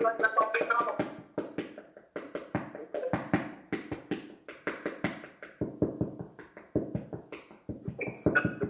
Thank 0.00 0.20
you. 8.62 8.65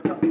something 0.00 0.29